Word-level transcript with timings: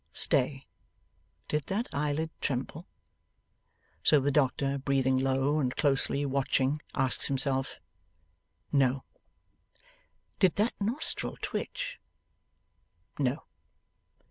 Stay! 0.13 0.65
Did 1.47 1.67
that 1.67 1.87
eyelid 1.93 2.31
tremble? 2.41 2.87
So 4.01 4.19
the 4.19 4.31
doctor, 4.31 4.79
breathing 4.79 5.19
low, 5.19 5.59
and 5.59 5.75
closely 5.75 6.25
watching, 6.25 6.81
asks 6.95 7.27
himself. 7.27 7.79
No. 8.71 9.03
Did 10.39 10.55
that 10.55 10.73
nostril 10.81 11.37
twitch? 11.43 11.99
No. 13.19 13.43